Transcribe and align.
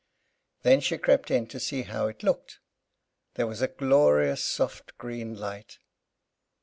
Then 0.63 0.81
she 0.81 0.97
crept 0.97 1.29
in 1.29 1.45
to 1.49 1.59
see 1.59 1.83
how 1.83 2.07
it 2.07 2.23
looked. 2.23 2.57
There 3.35 3.45
was 3.45 3.61
a 3.61 3.67
glorious 3.67 4.43
soft 4.43 4.97
green 4.97 5.35
light. 5.35 5.77